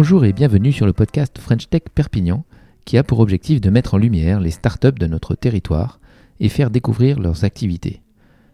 Bonjour 0.00 0.24
et 0.24 0.32
bienvenue 0.32 0.70
sur 0.70 0.86
le 0.86 0.92
podcast 0.92 1.40
French 1.40 1.68
Tech 1.68 1.82
Perpignan 1.92 2.44
qui 2.84 2.98
a 2.98 3.02
pour 3.02 3.18
objectif 3.18 3.60
de 3.60 3.68
mettre 3.68 3.94
en 3.94 3.98
lumière 3.98 4.38
les 4.38 4.52
startups 4.52 4.92
de 4.92 5.08
notre 5.08 5.34
territoire 5.34 5.98
et 6.38 6.48
faire 6.48 6.70
découvrir 6.70 7.18
leurs 7.18 7.42
activités. 7.42 8.00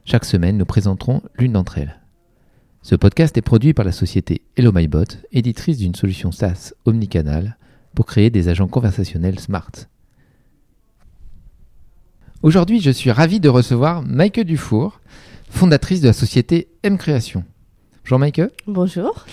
Chaque 0.06 0.24
semaine, 0.24 0.56
nous 0.56 0.64
présenterons 0.64 1.20
l'une 1.36 1.52
d'entre 1.52 1.76
elles. 1.76 2.00
Ce 2.80 2.94
podcast 2.94 3.36
est 3.36 3.42
produit 3.42 3.74
par 3.74 3.84
la 3.84 3.92
société 3.92 4.40
Hello 4.56 4.72
MyBot, 4.72 5.04
éditrice 5.32 5.76
d'une 5.76 5.94
solution 5.94 6.32
SaaS 6.32 6.72
omnicanal 6.86 7.58
pour 7.94 8.06
créer 8.06 8.30
des 8.30 8.48
agents 8.48 8.66
conversationnels 8.66 9.38
smart. 9.38 9.70
Aujourd'hui, 12.40 12.80
je 12.80 12.90
suis 12.90 13.10
ravi 13.10 13.38
de 13.38 13.50
recevoir 13.50 14.00
Maike 14.00 14.40
Dufour, 14.40 14.98
fondatrice 15.50 16.00
de 16.00 16.06
la 16.06 16.14
société 16.14 16.68
M 16.82 16.96
Création. 16.96 17.44
Bonjour 18.02 18.18
Maike. 18.18 18.40
Bonjour. 18.66 19.26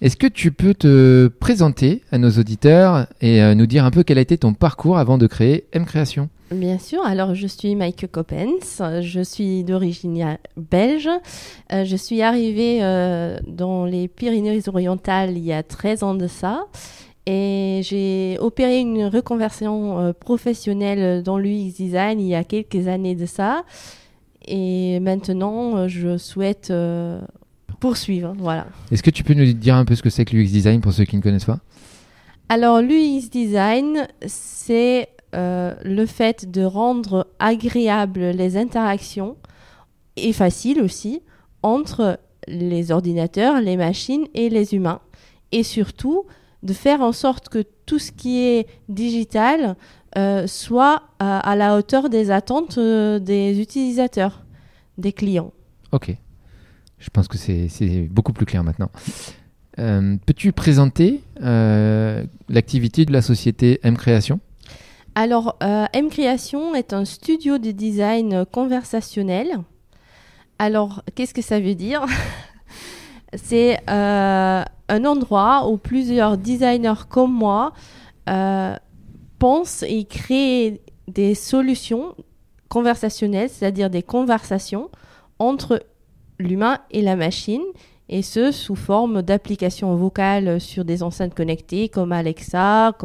Est-ce 0.00 0.16
que 0.16 0.28
tu 0.28 0.52
peux 0.52 0.74
te 0.74 1.26
présenter 1.26 2.02
à 2.12 2.18
nos 2.18 2.30
auditeurs 2.30 3.08
et 3.20 3.42
euh, 3.42 3.56
nous 3.56 3.66
dire 3.66 3.84
un 3.84 3.90
peu 3.90 4.04
quel 4.04 4.18
a 4.18 4.20
été 4.20 4.38
ton 4.38 4.54
parcours 4.54 4.96
avant 4.96 5.18
de 5.18 5.26
créer 5.26 5.64
M 5.72 5.86
Création? 5.86 6.28
Bien 6.52 6.78
sûr, 6.78 7.04
alors 7.04 7.34
je 7.34 7.48
suis 7.48 7.74
Maike 7.74 8.06
Coppens, 8.12 9.00
je 9.00 9.20
suis 9.24 9.64
d'origine 9.64 10.38
belge. 10.56 11.08
Euh, 11.72 11.84
je 11.84 11.96
suis 11.96 12.22
arrivée 12.22 12.78
euh, 12.80 13.38
dans 13.48 13.86
les 13.86 14.06
Pyrénées-Orientales 14.06 15.36
il 15.36 15.44
y 15.44 15.52
a 15.52 15.64
13 15.64 16.04
ans 16.04 16.14
de 16.14 16.28
ça 16.28 16.66
et 17.26 17.80
j'ai 17.82 18.38
opéré 18.38 18.78
une 18.78 19.06
reconversion 19.06 20.14
professionnelle 20.20 21.24
dans 21.24 21.38
l'UX 21.38 21.72
design 21.76 22.20
il 22.20 22.28
y 22.28 22.36
a 22.36 22.44
quelques 22.44 22.86
années 22.86 23.16
de 23.16 23.26
ça. 23.26 23.64
Et 24.46 25.00
maintenant, 25.00 25.88
je 25.88 26.16
souhaite 26.16 26.72
poursuivre. 27.80 28.34
Voilà. 28.38 28.66
Est-ce 28.90 29.02
que 29.02 29.10
tu 29.10 29.24
peux 29.24 29.34
nous 29.34 29.52
dire 29.52 29.76
un 29.76 29.84
peu 29.84 29.94
ce 29.94 30.02
que 30.02 30.10
c'est 30.10 30.24
que 30.24 30.36
l'UX 30.36 30.50
design 30.50 30.80
pour 30.80 30.92
ceux 30.92 31.04
qui 31.04 31.16
ne 31.16 31.22
connaissent 31.22 31.44
pas? 31.44 31.60
Alors, 32.48 32.80
l'UX 32.80 33.28
design, 33.30 34.06
c'est 34.26 35.08
euh, 35.34 35.74
le 35.84 36.06
fait 36.06 36.50
de 36.50 36.62
rendre 36.62 37.26
agréables 37.38 38.30
les 38.30 38.56
interactions 38.56 39.36
et 40.16 40.32
facile 40.32 40.80
aussi 40.80 41.22
entre 41.62 42.18
les 42.46 42.90
ordinateurs, 42.90 43.60
les 43.60 43.76
machines 43.76 44.26
et 44.34 44.48
les 44.48 44.74
humains. 44.74 45.00
Et 45.52 45.62
surtout, 45.62 46.24
de 46.62 46.72
faire 46.72 47.02
en 47.02 47.12
sorte 47.12 47.48
que 47.48 47.64
tout 47.86 47.98
ce 47.98 48.12
qui 48.12 48.40
est 48.40 48.66
digital 48.88 49.76
euh, 50.16 50.46
soit 50.46 51.02
à, 51.18 51.54
la 51.56 51.76
hauteur 51.76 52.08
des 52.08 52.30
attentes 52.30 52.78
euh, 52.78 53.18
des 53.18 53.60
utilisateurs, 53.60 54.44
des 54.96 55.12
clients. 55.12 55.52
Ok. 55.92 56.16
Je 56.98 57.10
pense 57.10 57.28
que 57.28 57.38
c'est 57.38 58.08
beaucoup 58.10 58.32
plus 58.32 58.46
clair 58.46 58.64
maintenant. 58.64 58.90
Euh, 59.78 60.16
peux-tu 60.26 60.52
présenter 60.52 61.22
euh, 61.42 62.24
l'activité 62.48 63.04
de 63.04 63.12
la 63.12 63.22
société 63.22 63.78
M 63.84 63.96
Création? 63.96 64.40
Alors, 65.14 65.56
euh, 65.62 65.86
M 65.92 66.08
Création 66.08 66.74
est 66.74 66.92
un 66.92 67.04
studio 67.04 67.58
de 67.58 67.70
design 67.70 68.44
conversationnel. 68.50 69.58
Alors, 70.58 71.02
qu'est-ce 71.14 71.34
que 71.34 71.42
ça 71.42 71.60
veut 71.60 71.76
dire? 71.76 72.04
C'est 73.34 73.78
un 73.86 74.64
endroit 74.88 75.68
où 75.68 75.76
plusieurs 75.76 76.38
designers 76.38 77.04
comme 77.10 77.32
moi 77.32 77.74
pensent 79.38 79.84
et 79.86 80.04
créent 80.04 80.80
des 81.08 81.34
solutions 81.34 82.14
conversationnelles, 82.70 83.50
c'est-à-dire 83.50 83.90
des 83.90 84.02
conversations 84.02 84.90
entre 85.38 85.82
l'humain 86.38 86.78
et 86.90 87.02
la 87.02 87.16
machine, 87.16 87.62
et 88.08 88.22
ce 88.22 88.52
sous 88.52 88.76
forme 88.76 89.22
d'applications 89.22 89.94
vocales 89.96 90.60
sur 90.60 90.84
des 90.84 91.02
enceintes 91.02 91.34
connectées 91.34 91.88
comme 91.88 92.12
Alexa, 92.12 92.96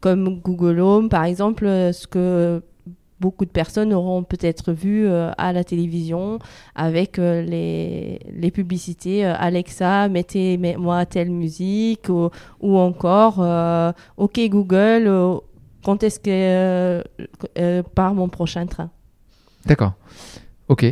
comme 0.00 0.40
Google 0.40 0.80
Home 0.80 1.08
par 1.08 1.24
exemple, 1.24 1.66
ce 1.66 2.06
que 2.06 2.62
beaucoup 3.20 3.44
de 3.44 3.50
personnes 3.50 3.92
auront 3.92 4.24
peut-être 4.24 4.72
vu 4.72 5.06
euh, 5.06 5.30
à 5.36 5.52
la 5.52 5.62
télévision 5.62 6.38
avec 6.74 7.18
euh, 7.18 7.42
les, 7.42 8.18
les, 8.32 8.50
publicités 8.50 9.26
euh, 9.26 9.34
Alexa, 9.38 10.08
mettez-moi 10.08 11.04
telle 11.06 11.30
musique 11.30 12.08
ou, 12.08 12.30
ou 12.60 12.78
encore 12.78 13.38
OK 14.16 14.40
Google, 14.48 15.40
quand 15.84 16.02
est-ce 16.02 16.18
que 16.18 17.82
part 17.94 18.14
mon 18.14 18.28
prochain 18.28 18.66
train 18.66 18.90
D'accord. 19.66 19.92
Ok. 20.68 20.86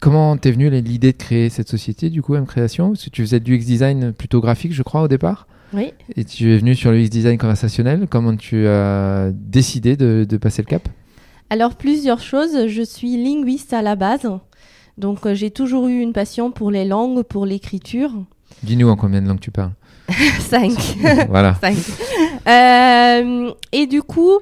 Comment 0.00 0.36
t'es 0.36 0.52
venu 0.52 0.70
l'idée 0.70 1.12
de 1.12 1.16
créer 1.16 1.48
cette 1.48 1.68
société, 1.68 2.08
du 2.08 2.22
coup, 2.22 2.36
M 2.36 2.46
Création? 2.46 2.90
Parce 2.90 3.04
que 3.04 3.10
tu 3.10 3.22
faisais 3.22 3.40
du 3.40 3.56
X 3.56 3.66
design 3.66 4.12
plutôt 4.12 4.40
graphique, 4.40 4.72
je 4.72 4.82
crois, 4.84 5.02
au 5.02 5.08
départ. 5.08 5.48
Oui. 5.72 5.92
Et 6.16 6.24
tu 6.24 6.54
es 6.54 6.58
venu 6.58 6.76
sur 6.76 6.92
le 6.92 7.00
X 7.00 7.10
design 7.10 7.36
conversationnel. 7.36 8.06
Comment 8.08 8.36
tu 8.36 8.68
as 8.68 9.30
décidé 9.32 9.96
de, 9.96 10.24
passer 10.36 10.62
le 10.62 10.66
cap? 10.66 10.88
Alors, 11.50 11.74
plusieurs 11.74 12.20
choses. 12.20 12.68
Je 12.68 12.82
suis 12.82 13.16
linguiste 13.16 13.72
à 13.72 13.82
la 13.82 13.96
base. 13.96 14.28
Donc, 14.98 15.26
euh, 15.26 15.34
j'ai 15.34 15.50
toujours 15.50 15.88
eu 15.88 16.00
une 16.00 16.12
passion 16.12 16.52
pour 16.52 16.70
les 16.70 16.84
langues, 16.84 17.22
pour 17.22 17.44
l'écriture. 17.44 18.12
Dis-nous 18.62 18.88
en 18.88 18.96
combien 18.96 19.20
de 19.20 19.28
langues 19.28 19.40
tu 19.40 19.50
parles 19.50 19.72
Cinq. 20.40 20.96
voilà. 21.28 21.54
Cinq. 21.60 21.76
Euh, 22.46 23.50
et 23.72 23.86
du 23.86 24.02
coup, 24.02 24.38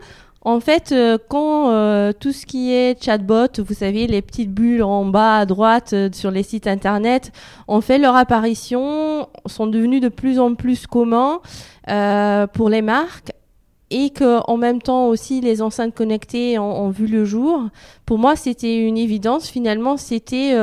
en 0.46 0.60
fait, 0.60 0.92
euh, 0.92 1.18
quand 1.28 1.70
euh, 1.70 2.12
tout 2.12 2.30
ce 2.30 2.46
qui 2.46 2.72
est 2.72 3.02
chatbot, 3.02 3.48
vous 3.58 3.74
savez, 3.74 4.06
les 4.06 4.22
petites 4.22 4.52
bulles 4.52 4.84
en 4.84 5.04
bas 5.04 5.38
à 5.38 5.44
droite 5.44 5.92
euh, 5.92 6.08
sur 6.12 6.30
les 6.30 6.44
sites 6.44 6.68
internet, 6.68 7.32
ont 7.66 7.80
fait 7.80 7.98
leur 7.98 8.14
apparition, 8.14 9.28
sont 9.46 9.66
devenus 9.66 10.00
de 10.00 10.08
plus 10.08 10.38
en 10.38 10.54
plus 10.54 10.86
communs 10.86 11.40
pour 12.52 12.68
les 12.68 12.80
marques 12.82 13.32
et 13.90 14.10
que 14.10 14.38
en 14.48 14.56
même 14.56 14.80
temps 14.80 15.08
aussi 15.08 15.40
les 15.40 15.62
enceintes 15.62 15.94
connectées 15.94 16.60
ont, 16.60 16.90
vu 16.90 17.08
le 17.08 17.24
jour. 17.24 17.64
Pour 18.04 18.18
moi, 18.18 18.36
c'était 18.36 18.78
une 18.78 18.98
évidence. 18.98 19.48
Finalement, 19.48 19.96
c'était 19.96 20.56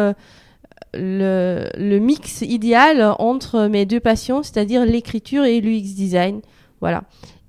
le, 0.93 1.69
le, 1.77 1.99
mix 1.99 2.41
idéal 2.41 3.15
entre 3.19 3.67
mes 3.67 3.85
deux 3.85 3.99
passions, 3.99 4.43
c'est-à-dire 4.43 4.85
l'écriture 4.85 5.43
et 5.43 5.59
l'UX 5.59 5.93
design. 5.93 6.41
Voilà. 6.79 7.03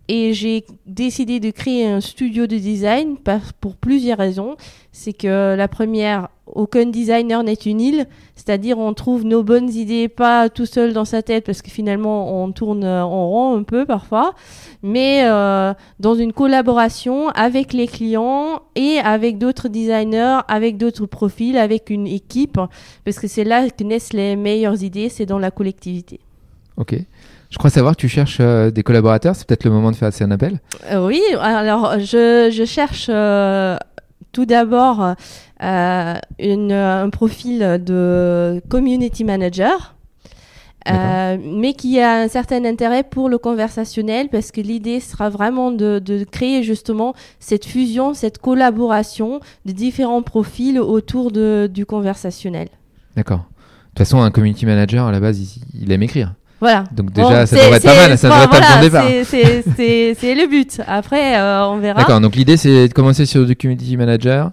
Et 0.09 0.35
j'ai 0.35 0.65
décidé 0.87 1.41
de 1.41 1.51
créer 1.51 1.87
un 1.87 2.01
studio 2.01 2.47
de 2.47 2.59
design 2.59 3.17
pour 3.61 3.77
plusieurs 3.77 4.19
raisons. 4.19 4.57
C'est 4.93 5.15
que 5.15 5.55
la 5.57 5.67
première, 5.67 6.29
aucun 6.47 6.85
designer 6.85 7.43
n'est 7.43 7.55
une 7.55 7.81
île, 7.81 8.07
c'est-à-dire 8.37 8.79
on 8.79 8.93
trouve 8.93 9.25
nos 9.25 9.43
bonnes 9.43 9.71
idées 9.71 10.09
pas 10.09 10.51
tout 10.51 10.67
seul 10.67 10.93
dans 10.93 11.07
sa 11.07 11.23
tête 11.23 11.47
parce 11.47 11.63
que 11.63 11.71
finalement 11.71 12.43
on 12.43 12.53
tourne 12.53 12.85
en 12.85 13.29
rond 13.29 13.57
un 13.57 13.63
peu 13.63 13.87
parfois, 13.87 14.35
mais 14.83 15.23
euh, 15.25 15.73
dans 16.01 16.15
une 16.15 16.35
collaboration 16.35 17.31
avec 17.31 17.73
les 17.73 17.87
clients 17.87 18.61
et 18.75 18.99
avec 18.99 19.39
d'autres 19.39 19.69
designers, 19.69 20.41
avec 20.49 20.77
d'autres 20.77 21.07
profils, 21.07 21.57
avec 21.57 21.89
une 21.89 22.07
équipe, 22.07 22.61
parce 23.05 23.19
que 23.19 23.27
c'est 23.27 23.45
là 23.45 23.71
que 23.71 23.83
naissent 23.83 24.13
les 24.13 24.37
meilleures 24.37 24.83
idées, 24.83 25.09
c'est 25.09 25.27
dans 25.27 25.39
la 25.39 25.51
collectivité. 25.51 26.21
Ok. 26.77 26.97
Je 27.55 27.59
crois 27.59 27.71
savoir 27.71 27.95
que 27.95 28.01
tu 28.01 28.09
cherches 28.09 28.39
euh, 28.41 28.73
des 28.73 28.83
collaborateurs. 28.83 29.37
C'est 29.37 29.47
peut-être 29.47 29.63
le 29.63 29.71
moment 29.71 29.93
de 29.93 29.97
faire 29.97 30.11
un 30.21 30.31
appel. 30.33 30.61
Euh, 30.91 31.07
oui, 31.07 31.23
alors 31.41 32.01
je, 32.01 32.65
cherche 32.67 33.07
euh, 33.09 33.77
tout 34.33 34.45
d'abord 34.45 35.15
un 35.61 37.11
profil 37.13 37.81
de 37.81 38.61
community 38.69 39.23
manager. 39.23 39.95
mais 40.85 41.75
qui 41.75 42.01
a 42.01 42.23
un 42.23 42.29
certain 42.29 42.65
intérêt 42.65 43.05
pour 43.05 43.29
le 43.29 43.39
conversationnel 43.39 44.31
parce 44.31 44.51
que 44.51 44.61
l'idée 44.61 44.99
sera 44.99 45.31
vraiment 45.31 45.71
de, 45.71 46.25
créer 46.25 46.65
justement 46.65 47.15
cette 47.39 47.67
fusion, 47.67 48.15
cette 48.15 48.39
collaboration 48.39 49.39
de 49.65 49.71
différents 49.71 50.23
profils 50.23 50.81
autour 50.81 51.31
de, 51.31 51.71
du 51.73 51.87
conversationnel. 51.87 52.67
D'accord. 53.15 53.39
De 53.39 53.91
toute 53.91 53.99
façon, 53.99 54.23
un 54.23 54.33
community 54.33 54.67
manager, 54.67 55.07
à 55.07 55.13
la 55.13 55.21
base, 55.21 55.61
il 55.73 55.93
aime 55.93 56.03
écrire. 56.03 56.35
Voilà. 56.65 56.85
Donc 56.93 57.13
déjà, 57.13 57.45
ça 57.45 57.57
devrait 57.57 57.77
être 57.77 57.85
pas 57.85 57.95
mal, 57.95 58.17
ça 58.17 58.27
devrait 58.27 58.45
être 58.45 58.73
un 58.73 58.77
bon 58.77 58.81
départ. 58.81 59.05
C'est 60.17 60.35
le 60.35 60.49
but. 60.49 60.81
Après, 60.87 61.39
euh, 61.39 61.67
on 61.67 61.77
verra. 61.77 62.01
D'accord, 62.01 62.23
donc 62.23 62.37
l'idée 62.37 62.57
c'est 62.57 62.89
de 62.89 62.93
commencer 62.95 63.27
sur 63.27 63.43
le 63.43 63.55
community 63.55 63.99
manager 63.99 64.51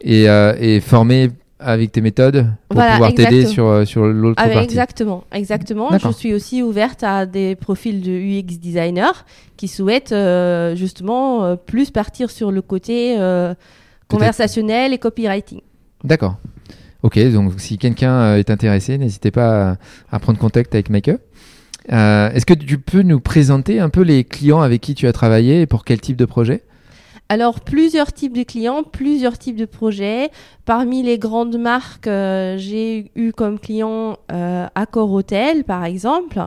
et, 0.00 0.26
euh, 0.30 0.54
et 0.58 0.80
former 0.80 1.28
avec 1.58 1.92
tes 1.92 2.00
méthodes 2.00 2.46
pour 2.70 2.80
pouvoir 2.80 3.12
t'aider 3.12 3.44
sur, 3.44 3.66
euh, 3.66 3.84
sur 3.84 4.06
l'autre 4.06 4.42
ah, 4.42 4.48
partie. 4.48 4.64
Exactement, 4.64 5.24
exactement. 5.32 5.90
Je 5.98 6.12
suis 6.12 6.32
aussi 6.32 6.62
ouverte 6.62 7.02
à 7.02 7.26
des 7.26 7.56
profils 7.56 8.00
de 8.00 8.10
UX 8.10 8.58
designer 8.58 9.26
qui 9.58 9.68
souhaitent 9.68 10.14
justement 10.76 11.56
plus 11.58 11.90
partir 11.90 12.30
sur 12.30 12.50
le 12.50 12.62
côté 12.62 13.18
conversationnel 14.08 14.94
et 14.94 14.98
copywriting. 14.98 15.60
D'accord. 16.02 16.36
Ok, 17.02 17.18
donc 17.32 17.52
si 17.58 17.78
quelqu'un 17.78 18.36
est 18.36 18.50
intéressé, 18.50 18.98
n'hésitez 18.98 19.30
pas 19.30 19.76
à, 20.10 20.18
prendre 20.18 20.38
contact 20.38 20.74
avec 20.74 20.90
Make 20.90 21.08
euh, 21.08 22.30
Est-ce 22.30 22.44
que 22.44 22.54
tu 22.54 22.78
peux 22.78 23.02
nous 23.02 23.20
présenter 23.20 23.80
un 23.80 23.88
peu 23.88 24.02
les 24.02 24.24
clients 24.24 24.60
avec 24.60 24.82
qui 24.82 24.94
tu 24.94 25.06
as 25.06 25.12
travaillé 25.12 25.62
et 25.62 25.66
pour 25.66 25.84
quel 25.84 26.00
type 26.00 26.16
de 26.16 26.26
projet? 26.26 26.62
Alors, 27.30 27.60
plusieurs 27.60 28.12
types 28.12 28.36
de 28.36 28.42
clients, 28.42 28.82
plusieurs 28.82 29.38
types 29.38 29.56
de 29.56 29.64
projets. 29.64 30.30
Parmi 30.64 31.04
les 31.04 31.16
grandes 31.16 31.58
marques, 31.58 32.08
euh, 32.08 32.56
j'ai 32.58 33.12
eu 33.14 33.32
comme 33.32 33.60
client 33.60 34.18
euh, 34.32 34.66
Accor 34.74 35.12
Hotel, 35.12 35.62
par 35.62 35.84
exemple. 35.84 36.42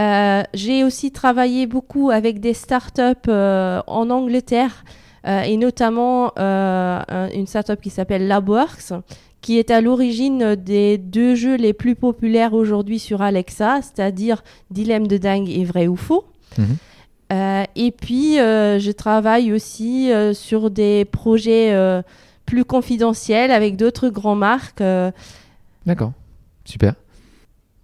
Euh, 0.00 0.42
j'ai 0.54 0.84
aussi 0.84 1.12
travaillé 1.12 1.66
beaucoup 1.66 2.10
avec 2.10 2.40
des 2.40 2.54
startups 2.54 3.28
euh, 3.28 3.82
en 3.86 4.08
Angleterre 4.08 4.84
euh, 4.86 5.05
et 5.26 5.56
notamment 5.56 6.32
euh, 6.38 7.00
un- 7.08 7.28
une 7.30 7.46
startup 7.46 7.80
qui 7.80 7.90
s'appelle 7.90 8.26
Labworks, 8.28 8.92
qui 9.40 9.58
est 9.58 9.70
à 9.70 9.80
l'origine 9.80 10.54
des 10.56 10.98
deux 10.98 11.34
jeux 11.34 11.56
les 11.56 11.72
plus 11.72 11.94
populaires 11.94 12.52
aujourd'hui 12.54 12.98
sur 12.98 13.22
Alexa, 13.22 13.80
c'est-à-dire 13.82 14.42
Dilemme 14.70 15.06
de 15.06 15.16
dingue 15.18 15.48
et 15.50 15.64
vrai 15.64 15.86
ou 15.86 15.96
faux. 15.96 16.24
Mhm. 16.58 16.76
Euh, 17.32 17.64
et 17.74 17.90
puis, 17.90 18.38
euh, 18.38 18.78
je 18.78 18.90
travaille 18.92 19.52
aussi 19.52 20.12
euh, 20.12 20.32
sur 20.32 20.70
des 20.70 21.04
projets 21.04 21.72
euh, 21.74 22.02
plus 22.44 22.64
confidentiels 22.64 23.50
avec 23.50 23.76
d'autres 23.76 24.08
grandes 24.08 24.38
marques. 24.38 24.80
euh. 24.80 25.10
D'accord, 25.86 26.12
super. 26.64 26.94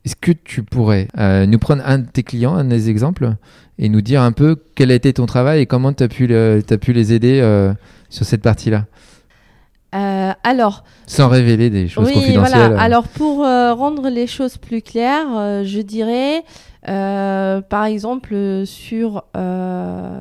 Est-ce 0.04 0.16
que 0.16 0.32
tu 0.32 0.62
pourrais 0.64 1.06
euh, 1.18 1.46
nous 1.46 1.58
prendre 1.58 1.82
un 1.86 1.98
de 1.98 2.06
tes 2.06 2.22
clients, 2.24 2.54
un 2.54 2.64
des 2.64 2.90
exemples, 2.90 3.34
et 3.78 3.88
nous 3.88 4.00
dire 4.00 4.20
un 4.22 4.32
peu 4.32 4.56
quel 4.74 4.90
a 4.90 4.94
été 4.94 5.12
ton 5.12 5.26
travail 5.26 5.60
et 5.60 5.66
comment 5.66 5.92
tu 5.92 6.02
as, 6.02 6.08
pu 6.08 6.26
le- 6.26 6.60
t'as 6.66 6.76
pu 6.76 6.92
les 6.92 7.12
aider 7.12 7.40
euh, 7.40 7.72
sur 8.10 8.24
cette 8.26 8.42
partie-là? 8.42 8.86
Euh, 9.94 10.32
alors, 10.42 10.84
Sans 11.06 11.28
révéler 11.28 11.68
des 11.68 11.86
choses 11.86 12.08
oui, 12.08 12.14
confidentielles. 12.14 12.68
voilà. 12.70 12.80
Alors, 12.80 13.06
pour 13.08 13.44
euh, 13.44 13.74
rendre 13.74 14.08
les 14.08 14.26
choses 14.26 14.56
plus 14.56 14.80
claires, 14.80 15.26
euh, 15.36 15.64
je 15.64 15.80
dirais, 15.80 16.42
euh, 16.88 17.60
par 17.60 17.84
exemple, 17.84 18.32
euh, 18.34 18.64
sur 18.64 19.24
euh, 19.36 20.18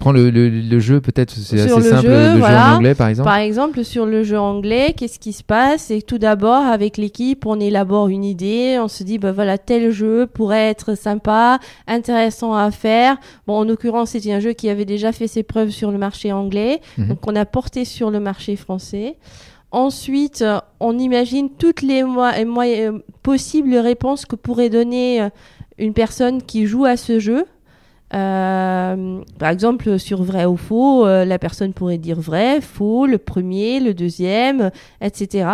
Prends 0.00 0.12
le, 0.12 0.30
le- 0.30 0.48
le 0.48 0.80
jeu, 0.80 1.00
peut-être, 1.00 1.30
c'est 1.30 1.60
assez 1.60 1.76
le 1.76 1.82
simple, 1.82 2.02
jeu, 2.08 2.32
le 2.32 2.38
voilà. 2.38 2.58
jeu 2.58 2.72
en 2.72 2.76
anglais, 2.78 2.94
par 2.94 3.08
exemple. 3.08 3.28
Par 3.28 3.36
exemple, 3.36 3.84
sur 3.84 4.06
le 4.06 4.24
jeu 4.24 4.38
anglais, 4.38 4.94
qu'est-ce 4.96 5.18
qui 5.18 5.32
se 5.32 5.44
passe? 5.44 5.82
C'est 5.82 6.02
tout 6.02 6.18
d'abord, 6.18 6.64
avec 6.64 6.96
l'équipe, 6.96 7.44
on 7.46 7.60
élabore 7.60 8.08
une 8.08 8.24
idée, 8.24 8.78
on 8.82 8.88
se 8.88 9.04
dit, 9.04 9.18
bah 9.18 9.30
voilà, 9.32 9.58
tel 9.58 9.90
jeu 9.90 10.26
pourrait 10.26 10.68
être 10.70 10.96
sympa, 10.96 11.58
intéressant 11.86 12.54
à 12.54 12.70
faire. 12.70 13.18
Bon, 13.46 13.58
en 13.58 13.64
l'occurrence, 13.64 14.10
c'était 14.10 14.32
un 14.32 14.40
jeu 14.40 14.54
qui 14.54 14.68
avait 14.70 14.86
déjà 14.86 15.12
fait 15.12 15.26
ses 15.28 15.42
preuves 15.42 15.70
sur 15.70 15.90
le 15.92 15.98
marché 15.98 16.32
anglais, 16.32 16.80
Mhm. 16.96 17.08
donc 17.08 17.18
on 17.26 17.36
a 17.36 17.44
porté 17.44 17.84
sur 17.84 18.10
le 18.10 18.20
marché 18.20 18.56
français. 18.56 19.16
Ensuite, 19.72 20.42
euh, 20.42 20.58
on 20.80 20.98
imagine 20.98 21.48
toutes 21.50 21.82
les 21.82 22.02
euh, 22.02 22.44
euh, 22.88 22.98
possibles 23.22 23.76
réponses 23.76 24.24
que 24.26 24.34
pourrait 24.34 24.68
donner 24.70 25.28
une 25.78 25.92
personne 25.92 26.42
qui 26.42 26.66
joue 26.66 26.84
à 26.86 26.96
ce 26.96 27.18
jeu. 27.20 27.44
Euh, 28.12 29.20
par 29.38 29.50
exemple, 29.50 29.98
sur 29.98 30.22
vrai 30.22 30.44
ou 30.44 30.56
faux, 30.56 31.06
euh, 31.06 31.24
la 31.24 31.38
personne 31.38 31.72
pourrait 31.72 31.98
dire 31.98 32.20
vrai, 32.20 32.60
faux, 32.60 33.06
le 33.06 33.18
premier, 33.18 33.80
le 33.80 33.94
deuxième, 33.94 34.70
etc. 35.00 35.48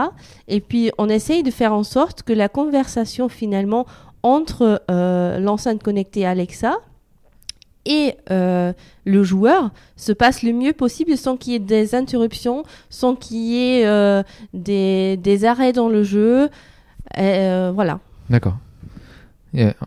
Et 0.48 0.60
puis, 0.60 0.90
on 0.98 1.08
essaye 1.08 1.42
de 1.42 1.50
faire 1.50 1.72
en 1.72 1.82
sorte 1.82 2.22
que 2.22 2.32
la 2.32 2.48
conversation 2.48 3.28
finalement 3.28 3.86
entre 4.22 4.82
euh, 4.90 5.38
l'enceinte 5.38 5.82
connectée 5.82 6.26
Alexa 6.26 6.76
et 7.88 8.16
le 8.28 9.22
joueur 9.22 9.70
se 9.94 10.10
passe 10.10 10.42
le 10.42 10.52
mieux 10.52 10.72
possible 10.72 11.16
sans 11.16 11.36
qu'il 11.36 11.52
y 11.52 11.56
ait 11.56 11.60
des 11.60 11.94
interruptions, 11.94 12.64
sans 12.90 13.14
qu'il 13.14 13.36
y 13.36 13.58
ait 13.58 14.24
des, 14.52 15.16
des 15.16 15.44
arrêts 15.44 15.72
dans 15.72 15.88
le 15.88 16.02
jeu. 16.02 16.48
Voilà. 17.14 18.00
D'accord. 18.28 18.56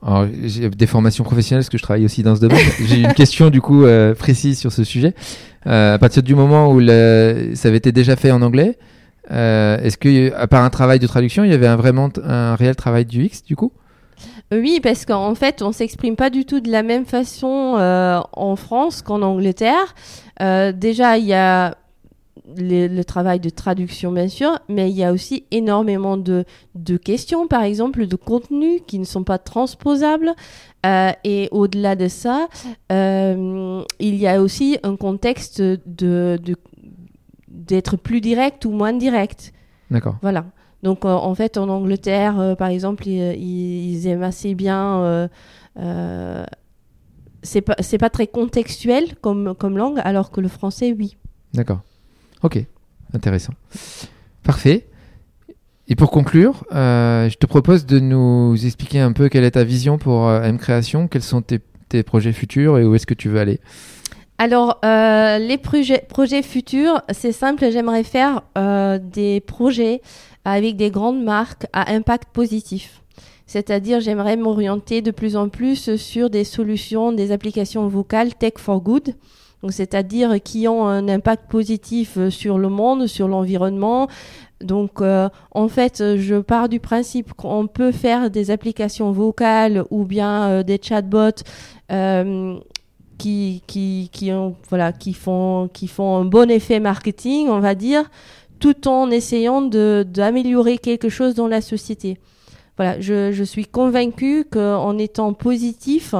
Alors, 0.02 0.26
j'ai 0.44 0.70
des 0.70 0.88
formations 0.88 1.24
professionnelles 1.24 1.62
parce 1.62 1.70
que 1.70 1.78
je 1.78 1.84
travaille 1.84 2.06
aussi 2.06 2.24
dans 2.24 2.36
ce 2.36 2.42
domaine. 2.42 2.58
j'ai 2.88 3.02
une 3.02 3.14
question 3.14 3.50
du 3.50 3.62
coup 3.62 3.84
euh, 3.86 4.16
précise 4.16 4.58
sur 4.60 4.72
ce 4.72 4.84
sujet. 4.84 5.14
Euh, 5.68 5.94
à 5.96 5.98
partir 6.00 6.24
du 6.24 6.34
moment 6.36 6.72
où 6.72 6.80
le- 6.80 7.52
ça 7.54 7.68
avait 7.68 7.78
été 7.78 7.92
déjà 7.92 8.16
fait 8.16 8.32
en 8.32 8.42
anglais, 8.42 8.78
euh, 9.32 9.78
est-ce 9.80 9.98
que, 9.98 10.34
à 10.34 10.48
part 10.48 10.64
un 10.64 10.70
travail 10.72 10.98
de 11.00 11.06
traduction, 11.08 11.44
il 11.44 11.52
y 11.52 11.54
avait 11.54 11.68
un, 11.68 11.76
vraiment 11.76 12.10
un 12.24 12.56
réel 12.56 12.76
travail 12.76 13.06
du 13.06 13.26
X 13.26 13.44
du 13.44 13.56
coup? 13.56 13.72
Oui, 14.52 14.80
parce 14.82 15.06
qu'en 15.06 15.36
fait, 15.36 15.62
on 15.62 15.72
s'exprime 15.72 16.16
pas 16.16 16.32
du 16.32 16.46
tout 16.46 16.60
de 16.62 16.72
la 16.72 16.82
même 16.82 17.06
façon 17.06 17.76
en 18.34 18.56
France 18.56 19.04
qu'en 19.04 19.22
Angleterre. 19.22 19.94
Déjà, 20.40 21.18
il 21.20 21.26
y 21.26 21.34
a 21.36 21.76
le, 22.57 22.88
le 22.88 23.04
travail 23.06 23.40
de 23.40 23.50
traduction, 23.50 24.12
bien 24.12 24.28
sûr, 24.28 24.60
mais 24.68 24.90
il 24.90 24.96
y 24.96 25.04
a 25.04 25.12
aussi 25.12 25.46
énormément 25.51 26.18
de, 26.18 26.46
de 26.75 26.98
questions, 26.98 27.48
par 27.48 27.63
exemple, 27.63 28.07
de 28.07 28.16
contenus 28.16 28.81
qui 28.88 29.00
ne 29.00 29.06
sont 29.06 29.24
pas 29.24 29.38
transposables. 29.38 30.34
Euh, 30.86 31.12
et 31.24 31.50
au-delà 31.51 31.96
de 31.96 32.07
ça, 32.07 32.48
euh, 32.92 33.84
il 34.00 34.16
y 34.16 34.28
a 34.28 34.42
aussi 34.42 34.78
un 34.84 34.96
contexte 34.96 35.62
de, 35.62 36.40
d'être 37.48 37.98
plus 37.98 38.22
direct 38.22 38.66
ou 38.66 38.72
moins 38.72 38.94
direct. 38.94 39.54
D'accord. 39.92 40.16
Voilà. 40.22 40.46
Donc 40.81 41.04
euh, 41.04 41.10
en 41.10 41.36
fait 41.36 41.57
en 41.57 41.68
Angleterre 41.68 42.40
euh, 42.40 42.56
par 42.56 42.69
exemple 42.69 43.06
ils, 43.06 43.36
ils 43.36 44.07
aiment 44.07 44.24
assez 44.24 44.56
bien 44.56 45.28
c'est 47.44 47.62
pas 47.62 47.75
c'est 47.80 47.98
pas 47.98 48.10
très 48.10 48.28
contextuel 48.28 49.18
comme 49.19 49.56
comme 49.56 49.78
langue 49.78 50.00
alors 50.06 50.31
que 50.31 50.40
le 50.40 50.48
français 50.48 50.96
oui. 50.98 51.18
D'accord. 51.54 51.81
Ok. 52.44 52.63
Intéressant. 53.13 53.53
Parfait. 54.44 54.88
Et 55.88 55.95
pour 55.95 56.12
conclure, 56.12 56.65
euh, 56.74 57.30
je 57.30 57.38
te 57.38 57.47
propose 57.47 57.86
de 57.86 58.00
nous 58.00 58.56
expliquer 58.63 59.00
un 59.00 59.12
peu 59.12 59.27
quelle 59.27 59.44
est 59.44 59.51
ta 59.51 59.63
vision 59.63 59.97
pour 59.97 60.27
euh, 60.27 60.44
M 60.44 60.59
Création, 60.59 61.07
quels 61.07 61.24
sont 61.24 61.41
tes, 61.41 61.59
projets 62.03 62.33
futurs 62.33 62.77
et 62.77 62.83
où 62.83 62.94
est-ce 62.94 63.07
que 63.07 63.15
tu 63.15 63.30
veux 63.30 63.39
aller? 63.39 63.59
Alors 64.38 64.80
euh, 64.86 65.39
les 65.39 65.57
projets 65.57 66.06
projets 66.07 66.44
futurs 66.44 67.01
c'est 67.09 67.31
simple 67.31 67.71
j'aimerais 67.71 68.03
faire 68.03 68.44
euh, 68.57 69.00
des 69.00 69.41
projets 69.41 70.01
avec 70.45 70.77
des 70.77 70.91
grandes 70.91 71.24
marques 71.24 71.65
à 71.74 71.91
impact 71.91 72.30
positif. 72.31 73.01
C'est-à-dire, 73.50 74.00
j'aimerais 74.00 74.38
m'orienter 74.38 75.01
de 75.01 75.09
plus 75.09 75.36
en 75.36 75.50
plus 75.50 75.95
sur 75.95 76.30
des 76.30 76.44
solutions, 76.44 77.12
des 77.12 77.31
applications 77.31 77.88
vocales 77.88 78.36
tech 78.36 78.53
for 78.57 78.80
good. 78.80 79.15
Donc, 79.62 79.74
c'est-à-dire 79.74 80.42
qui 80.42 80.68
ont 80.68 80.88
un 80.88 81.08
impact 81.10 81.50
positif 81.50 82.18
euh, 82.18 82.30
sur 82.30 82.58
le 82.58 82.70
monde, 82.70 83.08
sur 83.08 83.28
l'environnement. 83.28 84.08
Donc, 84.62 85.02
euh, 85.02 85.30
en 85.52 85.68
fait, 85.68 86.18
je 86.18 86.36
pars 86.36 86.70
du 86.70 86.80
principe 86.80 87.34
qu'on 87.34 87.68
peut 87.68 87.92
faire 87.92 88.30
des 88.30 88.52
applications 88.52 89.12
vocales 89.12 89.84
ou 89.90 90.06
bien 90.06 90.48
euh, 90.48 90.64
des 90.64 90.80
chatbots 90.82 91.44
qui, 93.18 93.64
qui, 93.68 94.10
qui, 94.14 94.32
ont, 94.32 94.56
voilà, 94.70 94.94
qui, 94.94 95.14
font, 95.14 95.70
qui 95.74 95.88
font 95.88 96.18
un 96.18 96.26
bon 96.26 96.50
effet 96.50 96.80
marketing, 96.80 97.50
on 97.50 97.60
va 97.60 97.76
dire, 97.76 98.10
tout 98.60 98.88
en 98.88 99.12
essayant 99.12 99.62
d'améliorer 99.62 100.78
quelque 100.78 101.10
chose 101.10 101.36
dans 101.36 101.48
la 101.48 101.60
société. 101.60 102.18
Voilà, 102.78 103.01
je, 103.01 103.34
je 103.34 103.44
suis 103.44 103.66
convaincue 103.66 104.46
qu'en 104.50 104.98
étant 104.98 105.34
positif, 105.34 106.16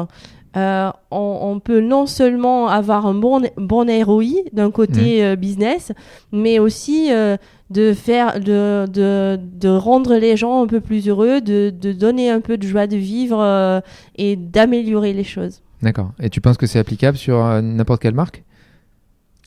euh, 0.58 0.90
on, 1.12 1.40
on 1.44 1.60
peut 1.60 1.80
non 1.80 2.06
seulement 2.08 2.68
avoir 2.68 3.06
un 3.06 3.14
bon, 3.14 3.42
bon 3.58 3.86
ROI 4.04 4.26
d'un 4.54 4.72
côté 4.72 5.24
euh, 5.24 5.36
business, 5.36 5.92
mais 6.32 6.58
aussi 6.60 7.12
euh, 7.12 7.38
de 7.70 7.94
faire, 7.94 8.40
de, 8.40 8.86
de, 8.92 9.40
de 9.42 9.70
rendre 9.70 10.16
les 10.16 10.36
gens 10.38 10.64
un 10.64 10.68
peu 10.68 10.80
plus 10.82 11.08
heureux, 11.08 11.40
de, 11.42 11.70
de 11.70 11.92
donner 11.94 12.30
un 12.32 12.42
peu 12.42 12.58
de 12.58 12.66
joie 12.66 12.88
de 12.88 12.98
vivre 12.98 13.82
et 14.18 14.36
d'améliorer 14.36 15.14
les 15.14 15.24
choses. 15.24 15.62
D'accord. 15.84 16.12
Et 16.20 16.30
tu 16.30 16.42
penses 16.42 16.58
que 16.58 16.66
c'est 16.66 16.80
applicable 16.80 17.16
sur 17.18 17.38
n'importe 17.62 18.02
quelle 18.02 18.16
marque? 18.16 18.44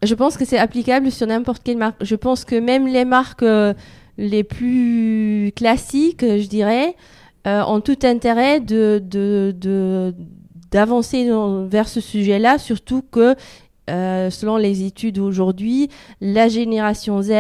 Je 0.05 0.15
pense 0.15 0.37
que 0.37 0.45
c'est 0.45 0.59
applicable 0.59 1.11
sur 1.11 1.27
n'importe 1.27 1.63
quelle 1.65 1.79
marque. 1.79 2.03
Je 2.05 2.15
pense 2.15 2.45
que 2.45 2.55
même 2.55 2.87
les 2.87 3.05
marques 3.05 3.45
les 4.19 4.45
plus 4.45 5.53
classiques, 5.57 6.23
je 6.25 6.47
dirais, 6.49 6.95
ont 7.45 7.81
tout 7.81 7.99
intérêt 8.05 8.61
de, 8.61 9.03
de, 9.05 9.53
de- 9.59 10.15
d'avancer 10.73 11.31
vers 11.69 11.89
ce 11.89 12.01
sujet-là, 12.01 12.59
surtout 12.59 13.03
que 13.11 13.37
euh, 13.91 14.31
selon 14.31 14.57
les 14.57 14.85
études 14.85 15.19
aujourd'hui, 15.19 15.89
la 16.21 16.49
génération 16.49 17.21
Z 17.21 17.31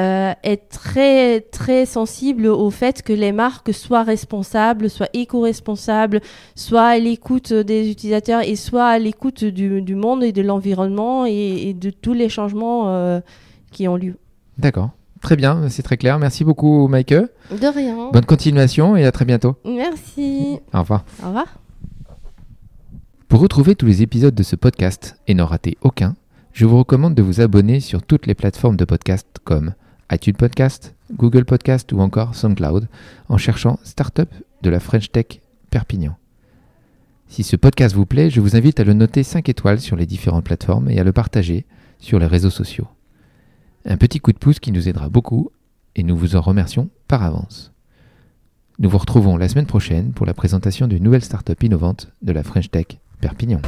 euh, 0.00 0.32
est 0.42 0.68
très 0.68 1.40
très 1.40 1.86
sensible 1.86 2.46
au 2.48 2.70
fait 2.70 3.02
que 3.02 3.12
les 3.12 3.30
marques 3.30 3.72
soient 3.72 4.02
responsables, 4.02 4.90
soient 4.90 5.08
éco-responsables, 5.12 6.20
soit 6.56 6.86
à 6.86 6.98
l'écoute 6.98 7.52
des 7.52 7.88
utilisateurs 7.88 8.42
et 8.42 8.56
soit 8.56 8.86
à 8.86 8.98
l'écoute 8.98 9.44
du, 9.44 9.80
du 9.80 9.94
monde 9.94 10.24
et 10.24 10.32
de 10.32 10.42
l'environnement 10.42 11.24
et, 11.24 11.68
et 11.68 11.74
de 11.74 11.90
tous 11.90 12.14
les 12.14 12.28
changements 12.28 12.88
euh, 12.88 13.20
qui 13.70 13.86
ont 13.86 13.96
lieu. 13.96 14.16
D'accord. 14.58 14.90
Très 15.22 15.36
bien, 15.36 15.68
c'est 15.68 15.82
très 15.82 15.98
clair. 15.98 16.18
Merci 16.18 16.44
beaucoup, 16.44 16.88
Mike. 16.88 17.14
De 17.14 17.72
rien. 17.72 18.10
Bonne 18.12 18.24
continuation 18.24 18.96
et 18.96 19.04
à 19.04 19.12
très 19.12 19.24
bientôt. 19.24 19.54
Merci. 19.64 20.58
Au 20.74 20.80
revoir. 20.80 21.04
Au 21.22 21.26
revoir. 21.28 21.46
Pour 23.30 23.38
retrouver 23.38 23.76
tous 23.76 23.86
les 23.86 24.02
épisodes 24.02 24.34
de 24.34 24.42
ce 24.42 24.56
podcast 24.56 25.16
et 25.28 25.34
n'en 25.34 25.46
rater 25.46 25.78
aucun, 25.82 26.16
je 26.52 26.66
vous 26.66 26.76
recommande 26.76 27.14
de 27.14 27.22
vous 27.22 27.40
abonner 27.40 27.78
sur 27.78 28.02
toutes 28.02 28.26
les 28.26 28.34
plateformes 28.34 28.76
de 28.76 28.84
podcast 28.84 29.38
comme 29.44 29.74
iTunes 30.10 30.34
Podcast, 30.34 30.96
Google 31.12 31.44
Podcast 31.44 31.92
ou 31.92 32.00
encore 32.00 32.34
SoundCloud 32.34 32.88
en 33.28 33.38
cherchant 33.38 33.78
Startup 33.84 34.28
de 34.62 34.68
la 34.68 34.80
French 34.80 35.12
Tech 35.12 35.26
Perpignan. 35.70 36.16
Si 37.28 37.44
ce 37.44 37.54
podcast 37.54 37.94
vous 37.94 38.04
plaît, 38.04 38.30
je 38.30 38.40
vous 38.40 38.56
invite 38.56 38.80
à 38.80 38.84
le 38.84 38.94
noter 38.94 39.22
5 39.22 39.48
étoiles 39.48 39.80
sur 39.80 39.94
les 39.94 40.06
différentes 40.06 40.44
plateformes 40.44 40.90
et 40.90 40.98
à 40.98 41.04
le 41.04 41.12
partager 41.12 41.66
sur 42.00 42.18
les 42.18 42.26
réseaux 42.26 42.50
sociaux. 42.50 42.88
Un 43.84 43.96
petit 43.96 44.18
coup 44.18 44.32
de 44.32 44.38
pouce 44.38 44.58
qui 44.58 44.72
nous 44.72 44.88
aidera 44.88 45.08
beaucoup 45.08 45.52
et 45.94 46.02
nous 46.02 46.16
vous 46.16 46.34
en 46.34 46.40
remercions 46.40 46.90
par 47.06 47.22
avance. 47.22 47.72
Nous 48.80 48.90
vous 48.90 48.98
retrouvons 48.98 49.36
la 49.36 49.48
semaine 49.48 49.66
prochaine 49.66 50.10
pour 50.10 50.26
la 50.26 50.34
présentation 50.34 50.88
d'une 50.88 51.04
nouvelle 51.04 51.22
start-up 51.22 51.62
innovante 51.62 52.08
de 52.22 52.32
la 52.32 52.42
French 52.42 52.72
Tech 52.72 52.98
Perpignan. 53.20 53.60